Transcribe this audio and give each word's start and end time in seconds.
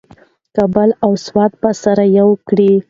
کابل 0.55 0.89
او 1.03 1.11
سوات 1.25 1.51
به 1.61 1.71
سره 1.83 2.03
یو 2.17 2.29
کړو. 2.47 2.71